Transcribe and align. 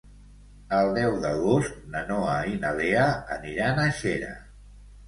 El 0.77 0.89
deu 0.95 1.17
d'agost 1.25 1.77
na 1.97 2.03
Noa 2.09 2.35
i 2.55 2.59
na 2.65 2.75
Lea 2.81 3.05
aniran 3.39 3.85
a 3.85 3.89
Xera. 4.03 4.35